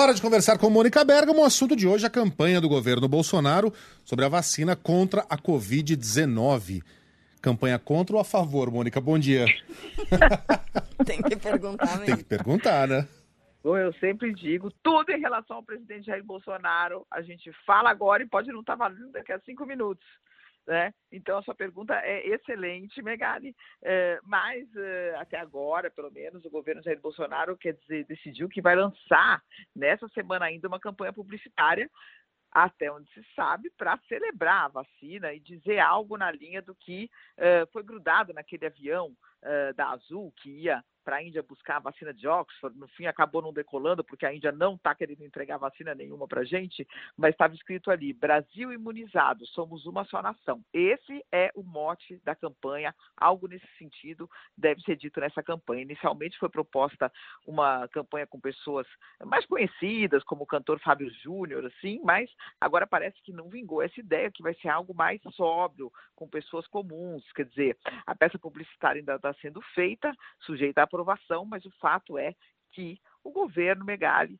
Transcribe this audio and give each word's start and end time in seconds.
Hora 0.00 0.14
de 0.14 0.22
conversar 0.22 0.56
com 0.56 0.70
Mônica 0.70 1.04
Bergamo. 1.04 1.42
O 1.42 1.44
assunto 1.44 1.76
de 1.76 1.86
hoje 1.86 2.04
é 2.04 2.06
a 2.06 2.10
campanha 2.10 2.58
do 2.58 2.70
governo 2.70 3.06
Bolsonaro 3.06 3.70
sobre 4.02 4.24
a 4.24 4.30
vacina 4.30 4.74
contra 4.74 5.26
a 5.28 5.36
Covid-19. 5.36 6.82
Campanha 7.42 7.78
contra 7.78 8.16
ou 8.16 8.22
a 8.22 8.24
favor, 8.24 8.70
Mônica? 8.70 8.98
Bom 8.98 9.18
dia. 9.18 9.44
Tem 11.04 11.20
que 11.20 11.36
perguntar 11.36 11.98
mesmo. 11.98 12.06
Tem 12.06 12.16
que 12.16 12.24
perguntar, 12.24 12.88
né? 12.88 13.06
Bom, 13.62 13.76
eu 13.76 13.92
sempre 14.00 14.32
digo, 14.32 14.72
tudo 14.82 15.10
em 15.10 15.20
relação 15.20 15.58
ao 15.58 15.62
presidente 15.62 16.06
Jair 16.06 16.24
Bolsonaro, 16.24 17.06
a 17.10 17.20
gente 17.20 17.52
fala 17.66 17.90
agora 17.90 18.22
e 18.22 18.26
pode 18.26 18.50
não 18.50 18.60
estar 18.60 18.76
valendo 18.76 19.12
daqui 19.12 19.34
a 19.34 19.40
cinco 19.40 19.66
minutos. 19.66 20.06
Né? 20.66 20.92
Então, 21.10 21.38
a 21.38 21.42
sua 21.42 21.54
pergunta 21.54 21.94
é 21.94 22.26
excelente, 22.28 23.02
Megali. 23.02 23.54
É, 23.82 24.20
mas, 24.22 24.68
é, 24.76 25.14
até 25.16 25.38
agora, 25.38 25.90
pelo 25.90 26.10
menos, 26.10 26.44
o 26.44 26.50
governo 26.50 26.82
Jair 26.82 27.00
Bolsonaro 27.00 27.56
quer 27.56 27.74
dizer, 27.74 28.04
decidiu 28.04 28.48
que 28.48 28.60
vai 28.60 28.76
lançar 28.76 29.42
nessa 29.74 30.08
semana 30.08 30.44
ainda 30.44 30.68
uma 30.68 30.78
campanha 30.78 31.12
publicitária 31.12 31.90
até 32.52 32.90
onde 32.90 33.08
se 33.12 33.24
sabe, 33.34 33.70
para 33.78 33.98
celebrar 34.08 34.64
a 34.64 34.68
vacina 34.68 35.32
e 35.32 35.40
dizer 35.40 35.78
algo 35.78 36.16
na 36.16 36.30
linha 36.32 36.60
do 36.60 36.74
que 36.74 37.08
uh, 37.38 37.70
foi 37.72 37.82
grudado 37.82 38.32
naquele 38.32 38.66
avião 38.66 39.08
uh, 39.08 39.74
da 39.74 39.90
Azul 39.90 40.32
que 40.36 40.50
ia 40.50 40.82
para 41.04 41.16
a 41.16 41.22
Índia 41.22 41.42
buscar 41.42 41.76
a 41.76 41.80
vacina 41.80 42.12
de 42.12 42.26
Oxford, 42.26 42.78
no 42.78 42.88
fim 42.88 43.06
acabou 43.06 43.42
não 43.42 43.52
decolando, 43.52 44.04
porque 44.04 44.26
a 44.26 44.34
Índia 44.34 44.52
não 44.52 44.74
está 44.74 44.94
querendo 44.94 45.24
entregar 45.24 45.58
vacina 45.58 45.94
nenhuma 45.94 46.26
para 46.26 46.42
a 46.42 46.44
gente, 46.44 46.86
mas 47.16 47.32
estava 47.32 47.54
escrito 47.54 47.90
ali: 47.90 48.12
Brasil 48.12 48.72
imunizado, 48.72 49.46
somos 49.46 49.86
uma 49.86 50.04
só 50.04 50.22
nação. 50.22 50.62
Esse 50.72 51.24
é 51.32 51.50
o 51.54 51.62
mote 51.62 52.20
da 52.24 52.34
campanha, 52.34 52.94
algo 53.16 53.48
nesse 53.48 53.66
sentido 53.78 54.28
deve 54.56 54.80
ser 54.82 54.96
dito 54.96 55.20
nessa 55.20 55.42
campanha. 55.42 55.82
Inicialmente 55.82 56.38
foi 56.38 56.48
proposta 56.48 57.12
uma 57.46 57.88
campanha 57.88 58.26
com 58.26 58.40
pessoas 58.40 58.86
mais 59.24 59.46
conhecidas, 59.46 60.22
como 60.24 60.44
o 60.44 60.46
cantor 60.46 60.78
Fábio 60.80 61.10
Júnior, 61.22 61.64
assim, 61.66 62.00
mas 62.04 62.30
agora 62.60 62.86
parece 62.86 63.20
que 63.22 63.32
não 63.32 63.48
vingou 63.48 63.82
essa 63.82 63.98
ideia, 64.00 64.30
que 64.30 64.42
vai 64.42 64.54
ser 64.54 64.68
algo 64.68 64.94
mais 64.94 65.20
sóbrio, 65.32 65.92
com 66.14 66.28
pessoas 66.28 66.66
comuns. 66.66 67.24
Quer 67.32 67.46
dizer, 67.46 67.78
a 68.06 68.14
peça 68.14 68.38
publicitária 68.38 69.00
ainda 69.00 69.16
está 69.16 69.32
sendo 69.34 69.60
feita, 69.74 70.14
sujeita 70.40 70.82
a 70.82 70.86
aprovação, 70.90 71.44
mas 71.44 71.64
o 71.64 71.70
fato 71.80 72.18
é 72.18 72.34
que 72.72 73.00
o 73.22 73.30
governo 73.30 73.84
Megali, 73.84 74.38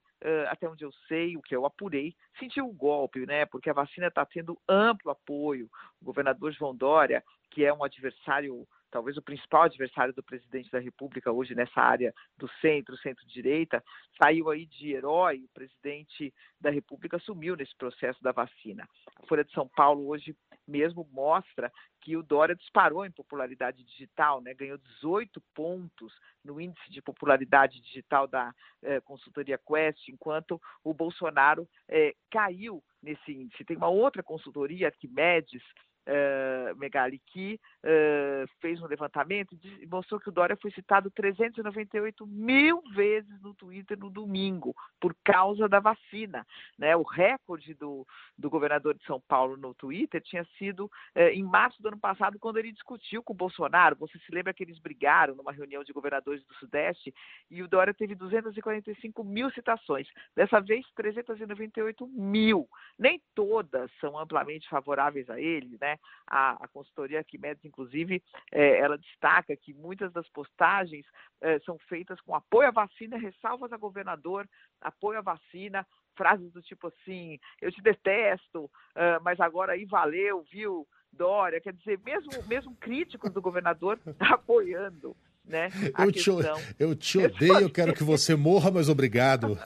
até 0.48 0.68
onde 0.68 0.84
eu 0.84 0.92
sei, 1.08 1.36
o 1.36 1.42
que 1.42 1.54
eu 1.54 1.64
apurei, 1.64 2.14
sentiu 2.38 2.66
o 2.68 2.72
golpe, 2.72 3.24
né? 3.26 3.46
Porque 3.46 3.70
a 3.70 3.74
vacina 3.74 4.08
está 4.08 4.24
tendo 4.26 4.60
amplo 4.68 5.10
apoio. 5.10 5.68
O 6.00 6.04
governador 6.04 6.52
João 6.52 6.74
Dória, 6.74 7.24
que 7.50 7.64
é 7.64 7.72
um 7.72 7.84
adversário 7.84 8.66
talvez 8.90 9.16
o 9.16 9.22
principal 9.22 9.62
adversário 9.62 10.12
do 10.12 10.22
presidente 10.22 10.70
da 10.70 10.78
República 10.78 11.32
hoje 11.32 11.54
nessa 11.54 11.80
área 11.80 12.14
do 12.36 12.48
centro, 12.60 12.96
centro-direita, 12.98 13.82
saiu 14.20 14.50
aí 14.50 14.66
de 14.66 14.92
herói, 14.92 15.44
o 15.44 15.48
presidente 15.54 16.32
da 16.60 16.70
República 16.70 17.18
sumiu 17.18 17.56
nesse 17.56 17.76
processo 17.76 18.22
da 18.22 18.32
vacina. 18.32 18.88
A 19.16 19.26
Folha 19.26 19.44
de 19.44 19.52
São 19.52 19.68
Paulo 19.68 20.08
hoje 20.08 20.36
mesmo 20.66 21.08
mostra 21.12 21.72
que 22.00 22.16
o 22.16 22.22
Dória 22.22 22.54
disparou 22.54 23.04
em 23.04 23.10
popularidade 23.10 23.82
digital, 23.84 24.40
né? 24.40 24.54
ganhou 24.54 24.78
18 24.78 25.40
pontos 25.54 26.12
no 26.44 26.60
índice 26.60 26.90
de 26.90 27.02
popularidade 27.02 27.80
digital 27.80 28.26
da 28.26 28.54
eh, 28.82 29.00
consultoria 29.00 29.58
Quest, 29.58 30.08
enquanto 30.08 30.60
o 30.82 30.94
Bolsonaro 30.94 31.68
eh, 31.88 32.14
caiu 32.30 32.82
nesse 33.02 33.32
índice. 33.32 33.64
Tem 33.64 33.76
uma 33.76 33.88
outra 33.88 34.22
consultoria, 34.22 34.88
Arquimedes, 34.88 35.62
uh, 36.10 36.76
Megali, 36.76 37.20
que 37.26 37.60
uh, 37.84 38.48
fez 38.60 38.80
um 38.82 38.86
levantamento 38.86 39.56
e 39.62 39.86
mostrou 39.86 40.20
que 40.20 40.28
o 40.28 40.32
Dória 40.32 40.56
foi 40.56 40.70
citado 40.72 41.10
398 41.10 42.26
mil 42.26 42.82
vezes 42.94 43.40
no 43.40 43.54
Twitter 43.54 43.98
no 43.98 44.10
domingo, 44.10 44.74
por 45.00 45.14
causa 45.24 45.68
da 45.68 45.78
vacina. 45.78 46.46
Né? 46.78 46.96
O 46.96 47.02
recorde 47.02 47.74
do, 47.74 48.06
do 48.36 48.50
governador 48.50 48.94
de 48.94 49.04
São 49.04 49.20
Paulo 49.20 49.56
no 49.56 49.74
Twitter 49.74 50.20
tinha 50.20 50.44
sido 50.58 50.86
uh, 50.86 51.20
em 51.32 51.42
março 51.42 51.80
do 51.80 51.88
ano 51.88 51.98
passado, 51.98 52.38
quando 52.38 52.58
ele 52.58 52.72
discutiu 52.72 53.22
com 53.22 53.32
o 53.32 53.36
Bolsonaro. 53.36 53.96
Você 53.96 54.18
se 54.18 54.32
lembra 54.32 54.52
que 54.52 54.62
eles 54.62 54.78
brigaram 54.78 55.34
numa 55.34 55.52
reunião 55.52 55.84
de 55.84 55.92
governadores 55.92 56.44
do 56.44 56.54
Sudeste 56.54 57.14
e 57.50 57.62
o 57.62 57.68
Dória 57.68 57.94
teve 57.94 58.14
245 58.14 59.22
mil 59.24 59.50
citações. 59.50 60.08
Dessa 60.34 60.60
vez, 60.60 60.84
398 60.94 62.06
mil. 62.08 62.68
Nem 62.98 63.20
todas 63.34 63.90
são 64.00 64.18
amplamente 64.18 64.68
favoráveis 64.68 65.28
a 65.30 65.40
ele, 65.40 65.78
né? 65.80 65.98
A, 66.26 66.64
a 66.64 66.68
consultoria 66.68 67.18
Arquimedes, 67.18 67.64
inclusive, 67.64 68.22
é, 68.52 68.78
ela 68.78 68.96
destaca 68.96 69.56
que 69.56 69.74
muitas 69.74 70.12
das 70.12 70.28
postagens 70.28 71.04
é, 71.40 71.58
são 71.60 71.78
feitas 71.88 72.20
com 72.20 72.34
apoio 72.34 72.68
à 72.68 72.70
vacina, 72.70 73.18
ressalvas 73.18 73.72
a 73.72 73.76
governador, 73.76 74.48
apoio 74.80 75.18
à 75.18 75.22
vacina, 75.22 75.86
frases 76.16 76.52
do 76.52 76.60
tipo 76.60 76.88
assim, 76.88 77.38
eu 77.60 77.72
te 77.72 77.80
detesto, 77.82 78.64
uh, 78.64 79.22
mas 79.22 79.40
agora 79.40 79.72
aí 79.72 79.86
valeu, 79.86 80.44
viu, 80.50 80.86
Dória, 81.12 81.60
quer 81.60 81.72
dizer, 81.72 81.98
mesmo, 82.04 82.30
mesmo 82.46 82.76
críticos 82.76 83.32
do 83.32 83.40
governador 83.40 83.98
apoiando. 84.20 85.16
Né, 85.42 85.70
eu, 85.98 86.12
te, 86.12 86.30
eu 86.78 86.94
te 86.94 87.18
odeio, 87.18 87.60
eu 87.60 87.70
quero 87.70 87.94
que 87.94 88.04
você 88.04 88.36
morra, 88.36 88.70
mas 88.70 88.88
obrigado. 88.88 89.58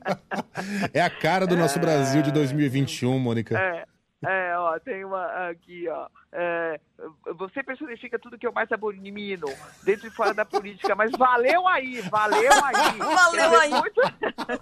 é 0.92 1.00
a 1.00 1.10
cara 1.10 1.46
do 1.46 1.56
nosso 1.56 1.78
é... 1.78 1.80
Brasil 1.82 2.22
de 2.22 2.32
2021, 2.32 3.16
Mônica. 3.18 3.56
É. 3.56 3.84
É, 4.26 4.56
ó, 4.56 4.78
tem 4.80 5.04
uma 5.04 5.48
aqui, 5.48 5.88
ó. 5.88 6.08
É, 6.32 6.80
você 7.36 7.62
personifica 7.62 8.18
tudo 8.18 8.36
que 8.36 8.46
eu 8.46 8.52
mais 8.52 8.70
abomino, 8.72 9.46
dentro 9.84 10.08
e 10.08 10.10
fora 10.10 10.34
da 10.34 10.44
política, 10.44 10.94
mas 10.94 11.12
valeu 11.12 11.66
aí, 11.68 12.00
valeu 12.02 12.50
aí. 12.64 12.98
valeu 12.98 13.60
aí. 13.60 13.70
Muito... 13.70 14.00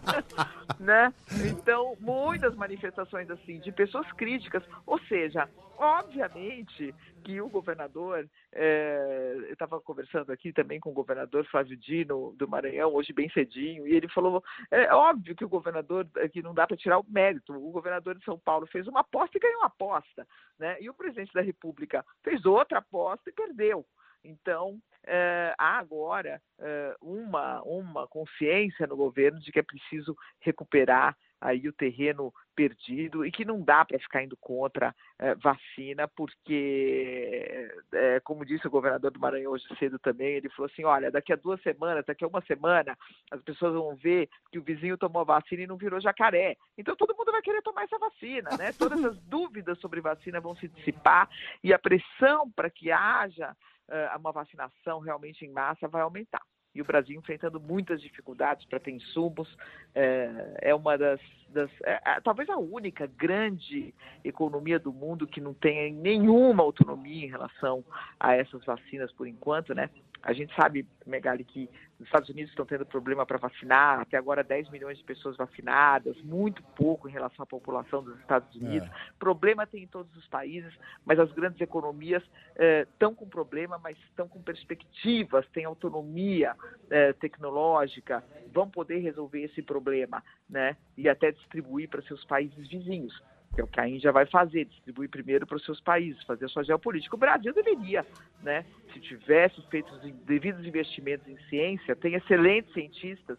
né? 0.79 1.13
Então, 1.47 1.97
muitas 2.01 2.55
manifestações 2.55 3.31
assim, 3.31 3.59
de 3.61 3.73
pessoas 3.73 4.11
críticas, 4.13 4.63
ou 4.85 4.99
seja, 5.01 5.49
obviamente 5.79 6.95
que 7.27 7.41
o 7.41 7.49
governador, 7.49 8.29
é, 8.53 9.33
eu 9.49 9.53
estava 9.53 9.81
conversando 9.81 10.31
aqui 10.31 10.53
também 10.53 10.79
com 10.79 10.91
o 10.91 10.95
governador 10.95 11.45
Flávio 11.47 11.77
Dino 11.77 12.33
do 12.39 12.47
Maranhão, 12.47 12.95
hoje 12.95 13.13
bem 13.13 13.29
cedinho, 13.31 13.85
e 13.85 13.97
ele 13.97 14.09
falou: 14.09 14.45
é 14.71 14.95
óbvio 14.95 15.35
que 15.35 15.45
o 15.45 15.49
governador, 15.49 16.07
que 16.33 16.41
não 16.41 16.55
dá 16.55 16.69
para 16.69 16.77
tirar 16.77 17.01
o 17.01 17.07
mérito, 17.09 17.53
o 17.53 17.73
governador 17.73 18.17
de 18.17 18.25
São 18.25 18.39
Paulo 18.39 18.65
fez 18.69 18.87
uma 18.87 19.01
aposta 19.01 19.37
e 19.37 19.41
ganhou 19.47 19.61
uma 19.61 19.67
aposta, 19.67 20.27
né? 20.59 20.77
e 20.81 20.89
o 20.89 20.95
presidente 20.95 21.33
da 21.33 21.41
República 21.41 22.05
fez 22.23 22.45
outra 22.45 22.79
aposta 22.79 23.31
e 23.31 23.33
perdeu. 23.33 23.87
Então, 24.25 24.81
é, 25.05 25.55
há 25.57 25.79
agora 25.79 26.43
é, 26.59 26.97
uma, 27.01 27.63
uma 27.63 28.09
consciência 28.09 28.87
no 28.87 28.97
governo 28.97 29.39
de 29.39 29.53
que 29.53 29.61
é 29.61 29.63
preciso 29.63 30.17
recuperar 30.41 31.17
aí 31.41 31.69
o 31.69 31.73
terreno 31.73 32.33
perdido 32.55 33.25
e 33.25 33.31
que 33.31 33.45
não 33.45 33.61
dá 33.61 33.85
para 33.85 33.99
ficar 33.99 34.23
indo 34.23 34.37
contra 34.39 34.95
é, 35.19 35.35
vacina, 35.35 36.09
porque, 36.09 37.71
é, 37.93 38.21
como 38.21 38.47
disse 38.47 38.67
o 38.67 38.71
governador 38.71 39.11
do 39.11 39.21
Maranhão 39.21 39.53
hoje 39.53 39.65
cedo 39.79 39.99
também, 39.99 40.37
ele 40.37 40.49
falou 40.51 40.71
assim: 40.73 40.85
olha, 40.85 41.11
daqui 41.11 41.33
a 41.33 41.37
duas 41.37 41.61
semanas, 41.63 42.05
daqui 42.07 42.25
a 42.25 42.29
uma 42.29 42.41
semana, 42.43 42.97
as 43.31 43.43
pessoas 43.43 43.75
vão 43.75 43.95
ver 43.97 44.29
que 44.51 44.59
o 44.59 44.63
vizinho 44.63 44.97
tomou 44.97 45.23
a 45.23 45.25
vacina 45.25 45.63
e 45.63 45.67
não 45.67 45.77
virou 45.77 46.01
jacaré. 46.01 46.57
Então 46.79 46.97
todo 46.97 47.17
mundo 47.17 47.31
vai 47.31 47.43
querer 47.43 47.63
tomar 47.63 47.85
essa 47.85 47.99
vacina, 47.99 48.51
né? 48.57 48.73
Todas 48.79 49.05
as 49.05 49.19
dúvidas 49.23 49.79
sobre 49.79 50.01
vacina 50.01 50.41
vão 50.41 50.57
se 50.57 50.69
dissipar 50.69 51.29
e 51.63 51.73
a 51.73 51.79
pressão 51.79 52.51
para 52.51 52.71
que 52.71 52.91
haja 52.91 53.55
uma 54.19 54.33
vacinação 54.33 54.99
realmente 54.99 55.45
em 55.45 55.53
massa 55.53 55.87
vai 55.87 56.03
aumentar. 56.03 56.43
E 56.77 56.83
o 56.83 56.85
Brasil 56.85 57.19
enfrentando 57.19 57.59
muitas 57.59 58.01
dificuldades 58.01 58.67
para 58.67 58.79
ter 58.79 58.91
insumos. 58.91 59.49
É, 59.95 60.59
é 60.61 60.75
uma 60.75 60.99
das, 60.99 61.21
das 61.49 61.71
é, 61.83 62.01
é, 62.05 62.21
talvez 62.21 62.49
a 62.51 62.59
única 62.59 63.07
grande 63.07 63.95
economia 64.23 64.79
do 64.79 64.93
mundo 64.93 65.27
que 65.27 65.41
não 65.41 65.55
tem 65.55 65.93
nenhuma 65.95 66.63
autonomia 66.63 67.25
em 67.25 67.31
relação 67.31 67.83
a 68.21 68.35
essas 68.35 68.65
vacinas 68.65 69.11
por 69.13 69.27
enquanto, 69.27 69.75
né? 69.75 69.89
A 70.27 70.33
gente 70.33 70.53
sabe, 70.57 70.85
Megali, 71.07 71.45
que 71.45 71.71
os 72.01 72.07
Estados 72.07 72.29
Unidos 72.29 72.51
estão 72.51 72.67
tendo 72.67 72.85
problema 72.85 73.25
para 73.25 73.39
vacinar, 73.39 74.01
até 74.01 74.17
agora 74.17 74.43
10 74.43 74.71
milhões 74.71 74.99
de 74.99 75.05
pessoas 75.05 75.37
vacinadas, 75.37 76.21
muito 76.23 76.65
pouco 76.75 77.09
em 77.09 77.13
relação 77.13 77.45
à 77.45 77.47
população 77.47 78.03
dos 78.03 78.19
Estados 78.19 78.53
Unidos. 78.57 78.89
É. 78.89 78.93
Problema 79.21 79.69
tem 79.69 79.85
em 79.85 79.87
todos 79.87 80.15
os 80.17 80.27
países, 80.27 80.77
mas 81.05 81.21
as 81.21 81.31
grandes 81.31 81.61
economias 81.61 82.25
estão 82.93 83.13
eh, 83.13 83.15
com 83.15 83.29
problema, 83.29 83.79
mas 83.79 83.97
estão 83.99 84.27
com 84.27 84.43
perspectivas, 84.43 85.47
têm 85.51 85.65
autonomia 85.65 86.57
eh, 86.91 87.13
tecnológica, 87.13 88.25
vão 88.53 88.69
poder 88.69 88.99
resolver 88.99 89.45
esse 89.45 89.63
problema, 89.63 90.25
né? 90.51 90.77
E 90.97 91.09
até 91.09 91.31
distribuir 91.31 91.89
para 91.89 92.03
seus 92.03 92.25
países 92.25 92.67
vizinhos 92.67 93.15
que 93.57 93.61
é 93.63 93.65
o 93.65 93.67
que 93.67 93.81
a 93.81 93.89
Índia 93.89 94.13
vai 94.13 94.27
fazer, 94.27 94.67
distribuir 94.67 95.09
primeiro 95.09 95.47
para 95.47 95.57
os 95.57 95.65
seus 95.65 95.81
países, 95.81 96.23
fazer 96.25 96.45
a 96.45 96.49
sua 96.49 96.63
geopolítica. 96.63 97.17
O 97.17 97.19
Brasil 97.19 97.55
deveria, 97.55 98.05
né, 98.43 98.67
se 98.93 99.01
tivesse 99.01 99.61
feito 99.69 99.93
os 99.95 100.03
devidos 100.27 100.65
investimentos 100.67 101.27
em 101.27 101.39
ciência, 101.49 101.97
tem 101.97 102.15
excelentes 102.15 102.71
cientistas, 102.75 103.39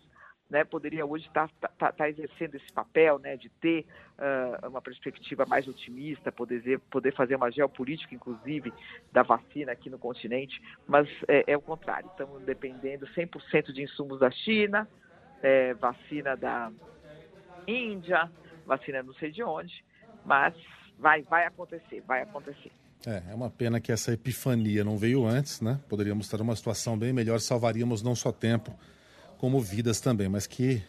né, 0.49 0.63
poderia 0.63 1.05
hoje 1.05 1.27
estar 1.27 1.47
tá, 1.61 1.67
tá, 1.67 1.91
tá 1.91 2.09
exercendo 2.09 2.55
esse 2.55 2.73
papel, 2.73 3.19
né, 3.19 3.37
de 3.37 3.47
ter 3.61 3.85
uh, 4.17 4.67
uma 4.67 4.81
perspectiva 4.81 5.45
mais 5.45 5.67
otimista, 5.67 6.31
poder, 6.31 6.79
poder 6.89 7.13
fazer 7.13 7.35
uma 7.35 7.51
geopolítica, 7.51 8.15
inclusive, 8.15 8.73
da 9.11 9.21
vacina 9.21 9.71
aqui 9.71 9.87
no 9.87 9.99
continente, 9.99 10.59
mas 10.87 11.07
é, 11.27 11.43
é 11.45 11.55
o 11.55 11.61
contrário, 11.61 12.09
estamos 12.09 12.41
dependendo 12.41 13.05
100% 13.05 13.71
de 13.71 13.83
insumos 13.83 14.19
da 14.19 14.31
China, 14.31 14.87
é, 15.43 15.75
vacina 15.75 16.35
da 16.35 16.71
Índia, 17.67 18.31
vacina 18.65 19.03
não 19.03 19.13
sei 19.13 19.29
de 19.29 19.43
onde, 19.43 19.85
mas 20.27 20.53
vai, 20.99 21.23
vai 21.23 21.45
acontecer, 21.45 22.03
vai 22.05 22.21
acontecer. 22.21 22.71
É, 23.05 23.23
é 23.31 23.33
uma 23.33 23.49
pena 23.49 23.79
que 23.79 23.91
essa 23.91 24.11
epifania 24.11 24.83
não 24.83 24.97
veio 24.97 25.25
antes, 25.25 25.61
né? 25.61 25.79
Poderíamos 25.87 26.25
estar 26.25 26.37
numa 26.37 26.55
situação 26.55 26.97
bem 26.97 27.13
melhor, 27.13 27.39
salvaríamos 27.39 28.01
não 28.03 28.13
só 28.13 28.31
tempo, 28.31 28.77
como 29.37 29.61
vidas 29.61 30.01
também. 30.01 30.27
Mas 30.27 30.45
que 30.45 30.83